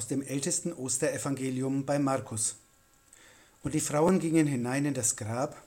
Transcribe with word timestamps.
aus 0.00 0.06
dem 0.06 0.22
ältesten 0.22 0.72
Osterevangelium 0.72 1.84
bei 1.84 1.98
Markus. 1.98 2.54
Und 3.62 3.74
die 3.74 3.80
Frauen 3.80 4.18
gingen 4.18 4.46
hinein 4.46 4.86
in 4.86 4.94
das 4.94 5.14
Grab 5.14 5.62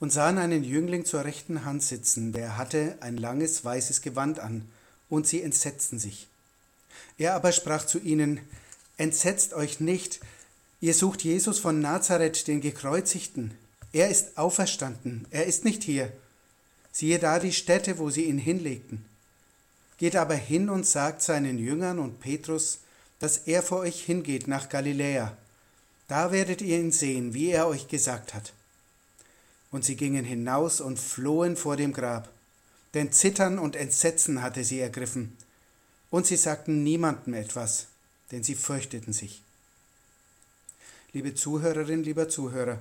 und 0.00 0.12
sahen 0.12 0.36
einen 0.36 0.64
Jüngling 0.64 1.04
zur 1.04 1.24
rechten 1.24 1.64
Hand 1.64 1.84
sitzen, 1.84 2.32
der 2.32 2.56
hatte 2.56 2.98
ein 2.98 3.16
langes 3.16 3.64
weißes 3.64 4.02
Gewand 4.02 4.40
an, 4.40 4.68
und 5.08 5.28
sie 5.28 5.42
entsetzten 5.42 6.00
sich. 6.00 6.26
Er 7.18 7.36
aber 7.36 7.52
sprach 7.52 7.86
zu 7.86 8.00
ihnen, 8.00 8.40
Entsetzt 8.96 9.54
euch 9.54 9.78
nicht, 9.78 10.18
ihr 10.80 10.92
sucht 10.92 11.22
Jesus 11.22 11.60
von 11.60 11.78
Nazareth, 11.78 12.48
den 12.48 12.60
Gekreuzigten. 12.60 13.54
Er 13.92 14.08
ist 14.08 14.38
auferstanden, 14.38 15.24
er 15.30 15.46
ist 15.46 15.64
nicht 15.64 15.84
hier. 15.84 16.12
Siehe 16.90 17.20
da 17.20 17.38
die 17.38 17.52
Stätte, 17.52 17.98
wo 17.98 18.10
sie 18.10 18.24
ihn 18.24 18.38
hinlegten. 18.38 19.04
Geht 19.98 20.16
aber 20.16 20.34
hin 20.34 20.68
und 20.68 20.84
sagt 20.84 21.22
seinen 21.22 21.60
Jüngern 21.60 22.00
und 22.00 22.18
Petrus, 22.18 22.80
dass 23.18 23.38
er 23.38 23.62
vor 23.62 23.80
euch 23.80 24.02
hingeht 24.02 24.46
nach 24.46 24.68
Galiläa. 24.68 25.36
Da 26.06 26.32
werdet 26.32 26.62
ihr 26.62 26.78
ihn 26.78 26.92
sehen, 26.92 27.34
wie 27.34 27.50
er 27.50 27.66
euch 27.66 27.88
gesagt 27.88 28.34
hat. 28.34 28.52
Und 29.70 29.84
sie 29.84 29.96
gingen 29.96 30.24
hinaus 30.24 30.80
und 30.80 30.98
flohen 30.98 31.56
vor 31.56 31.76
dem 31.76 31.92
Grab, 31.92 32.30
denn 32.94 33.12
Zittern 33.12 33.58
und 33.58 33.76
Entsetzen 33.76 34.42
hatte 34.42 34.64
sie 34.64 34.80
ergriffen. 34.80 35.36
Und 36.10 36.26
sie 36.26 36.36
sagten 36.36 36.82
niemandem 36.82 37.34
etwas, 37.34 37.88
denn 38.30 38.42
sie 38.42 38.54
fürchteten 38.54 39.12
sich. 39.12 39.42
Liebe 41.12 41.34
Zuhörerin, 41.34 42.02
lieber 42.02 42.30
Zuhörer, 42.30 42.78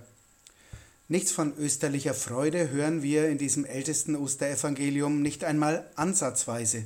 nichts 1.09 1.31
von 1.31 1.57
österlicher 1.57 2.13
Freude 2.13 2.69
hören 2.69 3.01
wir 3.01 3.27
in 3.27 3.37
diesem 3.37 3.65
ältesten 3.65 4.15
Osterevangelium 4.15 5.21
nicht 5.21 5.43
einmal 5.43 5.89
ansatzweise. 5.95 6.85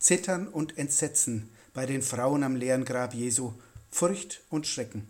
Zittern 0.00 0.48
und 0.48 0.76
Entsetzen 0.76 1.48
bei 1.76 1.84
den 1.84 2.00
Frauen 2.00 2.42
am 2.42 2.56
leeren 2.56 2.86
Grab 2.86 3.12
Jesu, 3.12 3.52
Furcht 3.90 4.40
und 4.48 4.66
Schrecken. 4.66 5.06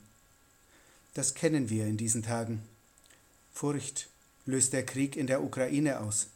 Das 1.15 1.35
kennen 1.35 1.71
wir 1.71 1.87
in 1.87 1.97
diesen 1.97 2.25
Tagen. 2.25 2.61
Furcht 3.55 4.09
löst 4.47 4.73
der 4.73 4.85
Krieg 4.85 5.15
in 5.15 5.29
der 5.29 5.45
Ukraine 5.45 6.01
aus. 6.01 6.27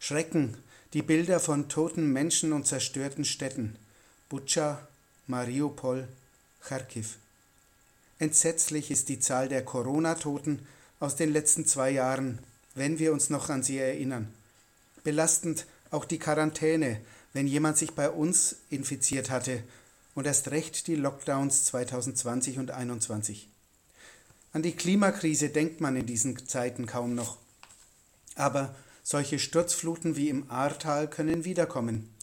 Schrecken 0.00 0.56
die 0.94 1.02
Bilder 1.02 1.38
von 1.38 1.68
toten 1.68 2.10
Menschen 2.14 2.54
und 2.54 2.66
zerstörten 2.66 3.26
Städten. 3.26 3.76
Butscha, 4.30 4.88
Mariupol, 5.26 6.08
Kharkiv. 6.62 7.18
Entsetzlich 8.18 8.90
ist 8.90 9.10
die 9.10 9.20
Zahl 9.20 9.50
der 9.50 9.66
Corona-Toten 9.66 10.66
aus 10.98 11.14
den 11.14 11.30
letzten 11.30 11.66
zwei 11.66 11.90
Jahren, 11.90 12.38
wenn 12.74 12.98
wir 12.98 13.12
uns 13.12 13.28
noch 13.28 13.50
an 13.50 13.62
sie 13.62 13.76
erinnern. 13.76 14.32
Belastend 15.02 15.66
auch 15.90 16.06
die 16.06 16.18
Quarantäne, 16.18 17.02
wenn 17.34 17.46
jemand 17.46 17.76
sich 17.76 17.90
bei 17.92 18.08
uns 18.08 18.56
infiziert 18.70 19.28
hatte 19.28 19.62
und 20.14 20.26
erst 20.26 20.50
recht 20.50 20.86
die 20.86 20.94
Lockdowns 20.94 21.66
2020 21.66 22.58
und 22.58 22.68
2021. 22.68 23.48
An 24.52 24.62
die 24.62 24.76
Klimakrise 24.76 25.48
denkt 25.48 25.80
man 25.80 25.96
in 25.96 26.06
diesen 26.06 26.46
Zeiten 26.46 26.86
kaum 26.86 27.16
noch. 27.16 27.38
Aber 28.36 28.74
solche 29.02 29.40
Sturzfluten 29.40 30.16
wie 30.16 30.28
im 30.28 30.48
Ahrtal 30.48 31.10
können 31.10 31.44
wiederkommen. 31.44 32.14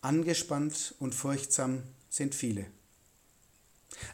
Angespannt 0.00 0.94
und 1.00 1.14
furchtsam 1.14 1.82
sind 2.08 2.36
viele. 2.36 2.66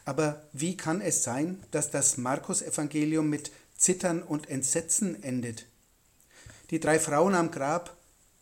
Aber 0.03 0.43
wie 0.51 0.75
kann 0.75 0.99
es 0.99 1.23
sein, 1.23 1.63
dass 1.69 1.91
das 1.91 2.17
Markus-Evangelium 2.17 3.29
mit 3.29 3.51
Zittern 3.77 4.23
und 4.23 4.49
Entsetzen 4.49 5.21
endet? 5.21 5.67
Die 6.71 6.79
drei 6.79 6.99
Frauen 6.99 7.35
am 7.35 7.51
Grab 7.51 7.96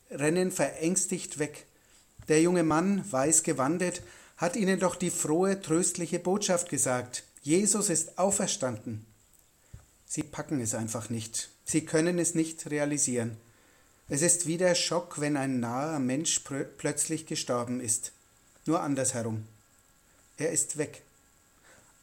rennen 0.10 0.52
verängstigt 0.52 1.40
weg. 1.40 1.66
Der 2.28 2.42
junge 2.42 2.64
Mann, 2.64 3.10
weiß 3.12 3.44
gewandet, 3.44 4.02
hat 4.38 4.56
ihnen 4.56 4.80
doch 4.80 4.96
die 4.96 5.12
frohe, 5.12 5.62
tröstliche 5.62 6.20
Botschaft 6.20 6.70
gesagt. 6.70 7.24
Jesus 7.42 7.90
ist 7.90 8.18
auferstanden. 8.18 9.06
Sie 10.06 10.24
packen 10.24 10.60
es 10.60 10.74
einfach 10.74 11.10
nicht. 11.10 11.50
Sie 11.64 11.86
können 11.86 12.20
es 12.20 12.36
nicht 12.36 12.70
realisieren. 12.70 13.38
Es 14.08 14.22
ist 14.22 14.46
wie 14.46 14.58
der 14.58 14.76
Schock, 14.76 15.20
wenn 15.20 15.36
ein 15.36 15.60
naher 15.60 16.00
Mensch 16.00 16.42
plötzlich 16.78 17.26
gestorben 17.26 17.80
ist. 17.80 18.12
Nur 18.66 18.82
andersherum. 18.82 19.48
Er 20.38 20.52
ist 20.52 20.78
weg. 20.78 21.02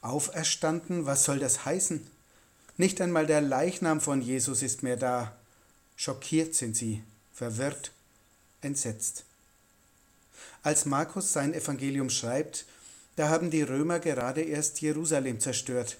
Auferstanden, 0.00 1.06
was 1.06 1.24
soll 1.24 1.38
das 1.38 1.64
heißen? 1.64 2.04
Nicht 2.76 3.00
einmal 3.00 3.26
der 3.26 3.40
Leichnam 3.40 4.00
von 4.00 4.20
Jesus 4.20 4.62
ist 4.62 4.82
mehr 4.82 4.96
da. 4.96 5.36
Schockiert 5.94 6.54
sind 6.54 6.76
sie, 6.76 7.02
verwirrt, 7.42 7.90
entsetzt. 8.60 9.24
Als 10.62 10.84
Markus 10.84 11.32
sein 11.32 11.54
Evangelium 11.54 12.08
schreibt, 12.08 12.66
da 13.16 13.30
haben 13.30 13.50
die 13.50 13.62
Römer 13.62 13.98
gerade 13.98 14.42
erst 14.42 14.80
Jerusalem 14.80 15.40
zerstört, 15.40 15.96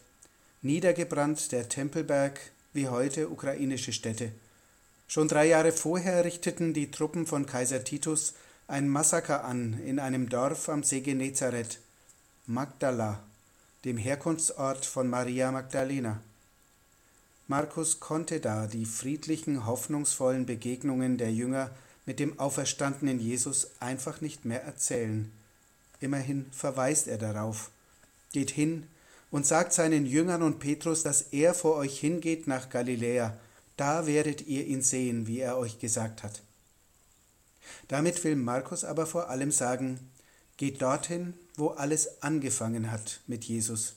niedergebrannt 0.62 1.50
der 1.50 1.68
Tempelberg 1.68 2.38
wie 2.72 2.86
heute 2.86 3.28
ukrainische 3.28 3.92
Städte. 3.92 4.30
Schon 5.08 5.26
drei 5.26 5.46
Jahre 5.46 5.72
vorher 5.72 6.24
richteten 6.24 6.74
die 6.74 6.92
Truppen 6.92 7.26
von 7.26 7.44
Kaiser 7.44 7.82
Titus 7.82 8.34
ein 8.68 8.88
Massaker 8.88 9.44
an 9.44 9.80
in 9.84 9.98
einem 9.98 10.28
Dorf 10.28 10.68
am 10.68 10.84
See 10.84 11.00
Genezareth, 11.00 11.80
Magdala, 12.46 13.18
dem 13.84 13.96
Herkunftsort 13.96 14.86
von 14.86 15.10
Maria 15.10 15.50
Magdalena. 15.50 16.20
Markus 17.48 18.00
konnte 18.00 18.40
da 18.40 18.66
die 18.66 18.86
friedlichen, 18.86 19.66
hoffnungsvollen 19.66 20.46
Begegnungen 20.46 21.18
der 21.18 21.32
Jünger 21.32 21.70
mit 22.06 22.18
dem 22.18 22.38
auferstandenen 22.38 23.20
Jesus 23.20 23.70
einfach 23.80 24.20
nicht 24.20 24.44
mehr 24.44 24.62
erzählen. 24.62 25.30
Immerhin 26.00 26.46
verweist 26.52 27.08
er 27.08 27.18
darauf. 27.18 27.70
Geht 28.32 28.50
hin 28.50 28.86
und 29.30 29.46
sagt 29.46 29.72
seinen 29.72 30.06
Jüngern 30.06 30.42
und 30.42 30.58
Petrus, 30.58 31.02
dass 31.02 31.22
er 31.32 31.54
vor 31.54 31.76
euch 31.76 31.98
hingeht 31.98 32.46
nach 32.46 32.70
Galiläa, 32.70 33.36
da 33.76 34.06
werdet 34.06 34.46
ihr 34.46 34.66
ihn 34.66 34.82
sehen, 34.82 35.26
wie 35.26 35.40
er 35.40 35.56
euch 35.58 35.78
gesagt 35.78 36.22
hat. 36.22 36.42
Damit 37.88 38.22
will 38.24 38.36
Markus 38.36 38.84
aber 38.84 39.06
vor 39.06 39.30
allem 39.30 39.50
sagen, 39.50 39.98
geht 40.56 40.82
dorthin, 40.82 41.34
wo 41.56 41.68
alles 41.68 42.22
angefangen 42.22 42.90
hat 42.90 43.20
mit 43.26 43.44
Jesus, 43.44 43.94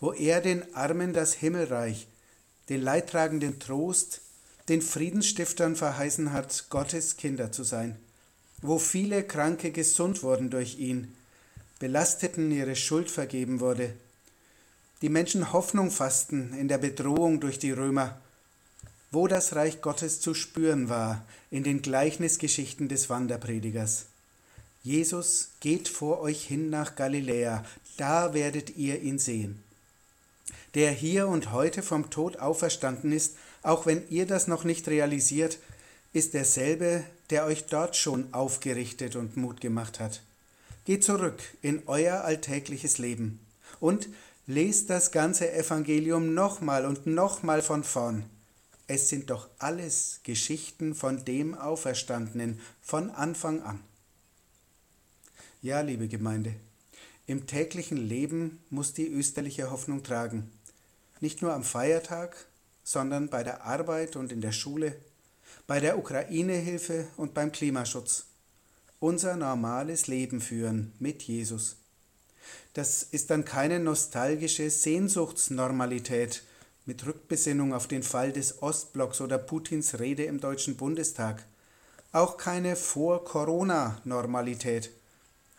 wo 0.00 0.12
er 0.12 0.40
den 0.40 0.74
Armen 0.74 1.12
das 1.12 1.34
Himmelreich, 1.34 2.08
den 2.68 2.82
leidtragenden 2.82 3.58
Trost, 3.58 4.20
den 4.68 4.82
Friedensstiftern 4.82 5.76
verheißen 5.76 6.32
hat, 6.32 6.66
Gottes 6.68 7.16
Kinder 7.16 7.52
zu 7.52 7.64
sein, 7.64 7.96
wo 8.60 8.78
viele 8.78 9.22
Kranke 9.22 9.70
gesund 9.70 10.22
wurden 10.22 10.50
durch 10.50 10.78
ihn, 10.78 11.14
Belasteten 11.78 12.50
ihre 12.50 12.76
Schuld 12.76 13.10
vergeben 13.10 13.60
wurde, 13.60 13.94
die 15.00 15.08
Menschen 15.08 15.52
Hoffnung 15.52 15.90
fassten 15.90 16.52
in 16.54 16.66
der 16.66 16.78
Bedrohung 16.78 17.40
durch 17.40 17.58
die 17.58 17.70
Römer, 17.70 18.20
wo 19.10 19.28
das 19.28 19.54
Reich 19.54 19.80
Gottes 19.80 20.20
zu 20.20 20.34
spüren 20.34 20.88
war 20.88 21.24
in 21.50 21.62
den 21.62 21.82
Gleichnisgeschichten 21.82 22.88
des 22.88 23.08
Wanderpredigers. 23.08 24.06
Jesus 24.82 25.50
geht 25.60 25.88
vor 25.88 26.20
euch 26.20 26.44
hin 26.44 26.68
nach 26.68 26.96
Galiläa, 26.96 27.64
da 27.96 28.34
werdet 28.34 28.76
ihr 28.76 29.00
ihn 29.00 29.18
sehen. 29.18 29.62
Der 30.78 30.92
hier 30.92 31.26
und 31.26 31.50
heute 31.50 31.82
vom 31.82 32.08
Tod 32.08 32.36
auferstanden 32.36 33.10
ist, 33.10 33.36
auch 33.62 33.84
wenn 33.84 34.08
ihr 34.10 34.26
das 34.26 34.46
noch 34.46 34.62
nicht 34.62 34.86
realisiert, 34.86 35.58
ist 36.12 36.34
derselbe, 36.34 37.02
der 37.30 37.46
euch 37.46 37.66
dort 37.66 37.96
schon 37.96 38.32
aufgerichtet 38.32 39.16
und 39.16 39.36
Mut 39.36 39.60
gemacht 39.60 39.98
hat. 39.98 40.22
Geht 40.84 41.02
zurück 41.02 41.42
in 41.62 41.82
euer 41.86 42.20
alltägliches 42.20 42.98
Leben 42.98 43.40
und 43.80 44.08
lest 44.46 44.88
das 44.88 45.10
ganze 45.10 45.52
Evangelium 45.52 46.32
nochmal 46.32 46.86
und 46.86 47.08
nochmal 47.08 47.60
von 47.60 47.82
vorn. 47.82 48.22
Es 48.86 49.08
sind 49.08 49.30
doch 49.30 49.48
alles 49.58 50.20
Geschichten 50.22 50.94
von 50.94 51.24
dem 51.24 51.56
Auferstandenen 51.56 52.60
von 52.80 53.10
Anfang 53.10 53.62
an. 53.62 53.80
Ja, 55.60 55.80
liebe 55.80 56.06
Gemeinde, 56.06 56.54
im 57.26 57.48
täglichen 57.48 57.96
Leben 57.96 58.60
muss 58.70 58.94
die 58.94 59.08
österliche 59.08 59.72
Hoffnung 59.72 60.04
tragen. 60.04 60.52
Nicht 61.20 61.42
nur 61.42 61.52
am 61.52 61.64
Feiertag, 61.64 62.36
sondern 62.84 63.28
bei 63.28 63.42
der 63.42 63.64
Arbeit 63.64 64.14
und 64.16 64.32
in 64.32 64.40
der 64.40 64.52
Schule, 64.52 64.96
bei 65.66 65.80
der 65.80 65.98
Ukraine-Hilfe 65.98 67.08
und 67.16 67.34
beim 67.34 67.52
Klimaschutz. 67.52 68.24
Unser 69.00 69.36
normales 69.36 70.06
Leben 70.06 70.40
führen 70.40 70.92
mit 70.98 71.22
Jesus. 71.22 71.76
Das 72.72 73.02
ist 73.02 73.28
dann 73.30 73.44
keine 73.44 73.78
nostalgische 73.78 74.70
Sehnsuchtsnormalität 74.70 76.42
mit 76.86 77.04
Rückbesinnung 77.04 77.74
auf 77.74 77.86
den 77.86 78.02
Fall 78.02 78.32
des 78.32 78.62
Ostblocks 78.62 79.20
oder 79.20 79.36
Putins 79.36 79.98
Rede 79.98 80.24
im 80.24 80.40
Deutschen 80.40 80.76
Bundestag. 80.76 81.44
Auch 82.12 82.38
keine 82.38 82.76
Vor-Corona-Normalität, 82.76 84.90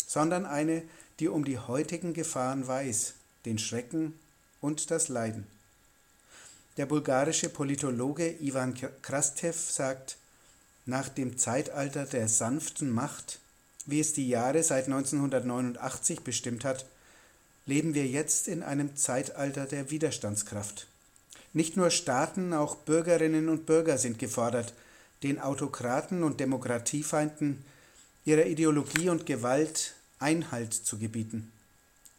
sondern 0.08 0.48
eine, 0.48 0.82
die 1.20 1.28
um 1.28 1.46
die 1.46 1.60
heutigen 1.60 2.16
Gefahren 2.16 2.68
weiß, 2.68 3.14
den 3.46 3.60
Schrecken 3.60 4.16
und 4.62 4.92
das 4.92 5.08
Leiden. 5.08 5.48
Der 6.78 6.86
bulgarische 6.86 7.50
Politologe 7.50 8.36
Ivan 8.42 8.74
Krastev 9.02 9.58
sagt, 9.58 10.18
nach 10.86 11.10
dem 11.10 11.38
Zeitalter 11.38 12.06
der 12.06 12.28
sanften 12.28 12.90
Macht, 12.90 13.40
wie 13.86 14.00
es 14.00 14.14
die 14.14 14.30
Jahre 14.30 14.64
seit 14.64 14.86
1989 14.86 16.22
bestimmt 16.22 16.64
hat, 16.64 16.86
leben 17.66 17.94
wir 17.94 18.08
jetzt 18.08 18.48
in 18.48 18.64
einem 18.64 18.96
Zeitalter 18.96 19.66
der 19.66 19.92
Widerstandskraft. 19.92 20.88
Nicht 21.54 21.78
nur 21.78 21.90
Staaten, 21.90 22.54
auch 22.54 22.76
Bürgerinnen 22.76 23.50
und 23.50 23.66
Bürger 23.66 23.98
sind 23.98 24.20
gefordert, 24.20 24.74
den 25.24 25.40
Autokraten 25.40 26.24
und 26.24 26.40
Demokratiefeinden 26.40 27.64
ihrer 28.26 28.46
Ideologie 28.46 29.10
und 29.10 29.26
Gewalt 29.26 29.96
Einhalt 30.20 30.74
zu 30.74 30.98
gebieten. 30.98 31.52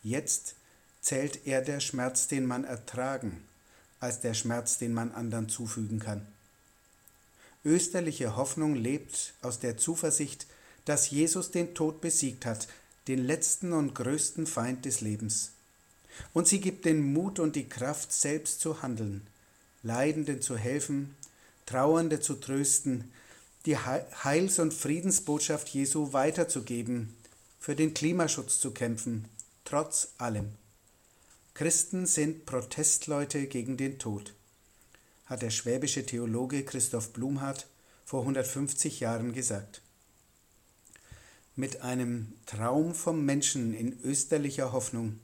Jetzt 0.03 0.55
zählt 1.01 1.47
eher 1.47 1.63
der 1.63 1.81
Schmerz, 1.81 2.29
den 2.29 2.47
man 2.47 2.65
ertragen, 2.65 3.43
als 4.01 4.21
der 4.21 4.35
Schmerz, 4.35 4.79
den 4.79 4.93
man 4.93 5.13
anderen 5.13 5.49
zufügen 5.49 5.99
kann. 5.99 6.27
Österliche 7.65 8.37
Hoffnung 8.37 8.75
lebt 8.75 9.35
aus 9.43 9.59
der 9.59 9.77
Zuversicht, 9.77 10.47
dass 10.87 11.11
Jesus 11.11 11.51
den 11.51 11.75
Tod 11.75 12.01
besiegt 12.01 12.47
hat, 12.47 12.69
den 13.07 13.25
letzten 13.25 13.73
und 13.73 13.95
größten 13.95 14.47
Feind 14.47 14.85
des 14.85 15.01
Lebens. 15.01 15.53
Und 16.33 16.49
sie 16.49 16.61
gibt 16.61 16.85
den 16.85 17.13
Mut 17.13 17.39
und 17.39 17.57
die 17.57 17.69
Kraft, 17.69 18.13
selbst 18.13 18.61
zu 18.61 18.83
handeln, 18.83 19.27
Leidenden 19.83 20.43
zu 20.43 20.57
helfen, 20.57 21.15
Trauernde 21.67 22.21
zu 22.21 22.35
trösten, 22.35 23.11
die 23.67 23.77
Heils- 23.77 24.59
und 24.59 24.73
Friedensbotschaft 24.73 25.69
Jesu 25.69 26.13
weiterzugeben, 26.13 27.15
für 27.59 27.77
den 27.77 27.93
Klimaschutz 27.93 28.59
zu 28.59 28.71
kämpfen, 28.71 29.27
trotz 29.65 30.09
allem. 30.19 30.49
Christen 31.55 32.07
sind 32.07 32.47
Protestleute 32.47 33.47
gegen 33.47 33.77
den 33.77 33.99
Tod, 33.99 34.35
hat 35.27 35.43
der 35.43 35.51
schwäbische 35.51 36.07
Theologe 36.07 36.65
Christoph 36.65 37.13
Blumhardt 37.13 37.67
vor 38.05 38.21
150 38.21 39.01
Jahren 39.01 39.33
gesagt. 39.33 39.83
Mit 41.57 41.83
einem 41.83 42.33
Traum 42.47 42.95
vom 42.95 43.25
Menschen 43.25 43.75
in 43.75 44.01
österlicher 44.03 44.73
Hoffnung 44.73 45.19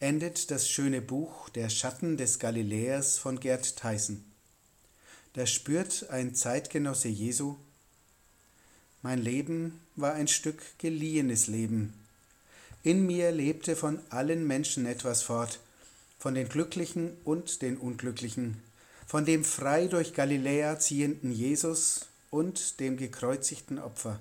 endet 0.00 0.50
das 0.50 0.68
schöne 0.68 1.02
Buch 1.02 1.48
Der 1.50 1.68
Schatten 1.68 2.16
des 2.16 2.38
Galiläers 2.38 3.18
von 3.18 3.40
Gerd 3.40 3.76
Theissen. 3.76 4.24
Da 5.34 5.46
spürt 5.46 6.08
ein 6.10 6.34
Zeitgenosse 6.34 7.08
Jesu, 7.08 7.56
mein 9.04 9.20
Leben 9.20 9.80
war 9.96 10.14
ein 10.14 10.28
Stück 10.28 10.62
geliehenes 10.78 11.46
Leben. 11.46 11.92
In 12.84 13.06
mir 13.06 13.32
lebte 13.32 13.76
von 13.76 13.98
allen 14.10 14.46
Menschen 14.46 14.84
etwas 14.84 15.22
fort, 15.22 15.58
von 16.18 16.34
den 16.34 16.50
Glücklichen 16.50 17.16
und 17.24 17.62
den 17.62 17.78
Unglücklichen, 17.78 18.62
von 19.06 19.24
dem 19.24 19.42
frei 19.42 19.86
durch 19.86 20.12
Galiläa 20.12 20.78
ziehenden 20.78 21.32
Jesus 21.32 22.08
und 22.30 22.80
dem 22.80 22.98
gekreuzigten 22.98 23.78
Opfer. 23.78 24.20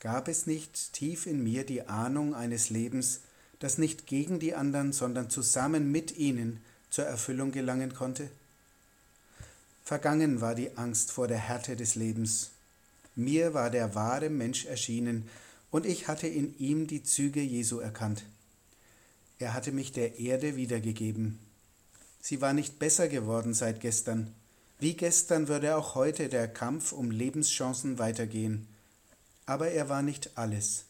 Gab 0.00 0.28
es 0.28 0.46
nicht 0.46 0.94
tief 0.94 1.26
in 1.26 1.44
mir 1.44 1.66
die 1.66 1.82
Ahnung 1.82 2.34
eines 2.34 2.70
Lebens, 2.70 3.20
das 3.58 3.76
nicht 3.76 4.06
gegen 4.06 4.40
die 4.40 4.54
anderen, 4.54 4.94
sondern 4.94 5.28
zusammen 5.28 5.92
mit 5.92 6.16
ihnen 6.16 6.64
zur 6.88 7.04
Erfüllung 7.04 7.52
gelangen 7.52 7.94
konnte? 7.94 8.30
Vergangen 9.84 10.40
war 10.40 10.54
die 10.54 10.78
Angst 10.78 11.12
vor 11.12 11.28
der 11.28 11.38
Härte 11.38 11.76
des 11.76 11.96
Lebens. 11.96 12.52
Mir 13.14 13.52
war 13.52 13.68
der 13.68 13.94
wahre 13.94 14.30
Mensch 14.30 14.64
erschienen, 14.64 15.28
und 15.72 15.86
ich 15.86 16.06
hatte 16.06 16.28
in 16.28 16.56
ihm 16.58 16.86
die 16.86 17.02
Züge 17.02 17.40
Jesu 17.40 17.80
erkannt. 17.80 18.24
Er 19.38 19.54
hatte 19.54 19.72
mich 19.72 19.90
der 19.90 20.20
Erde 20.20 20.54
wiedergegeben. 20.54 21.40
Sie 22.20 22.40
war 22.40 22.52
nicht 22.52 22.78
besser 22.78 23.08
geworden 23.08 23.54
seit 23.54 23.80
gestern. 23.80 24.32
Wie 24.78 24.94
gestern 24.94 25.48
würde 25.48 25.74
auch 25.76 25.96
heute 25.96 26.28
der 26.28 26.46
Kampf 26.46 26.92
um 26.92 27.10
Lebenschancen 27.10 27.98
weitergehen. 27.98 28.68
Aber 29.46 29.70
er 29.70 29.88
war 29.88 30.02
nicht 30.02 30.36
alles. 30.36 30.84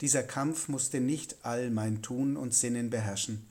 Dieser 0.00 0.22
Kampf 0.22 0.68
musste 0.68 1.00
nicht 1.00 1.36
all 1.42 1.70
mein 1.70 2.00
Tun 2.00 2.36
und 2.36 2.54
Sinnen 2.54 2.90
beherrschen. 2.90 3.46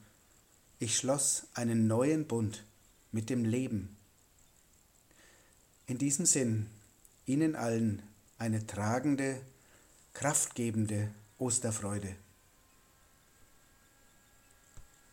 Ich 0.78 0.96
schloss 0.96 1.44
einen 1.52 1.86
neuen 1.86 2.26
Bund 2.26 2.64
mit 3.12 3.28
dem 3.30 3.44
Leben. 3.44 3.96
In 5.86 5.98
diesem 5.98 6.24
Sinn, 6.24 6.66
Ihnen 7.26 7.54
allen 7.54 8.02
eine 8.38 8.66
tragende, 8.66 9.40
kraftgebende 10.14 11.12
Osterfreude. 11.36 12.23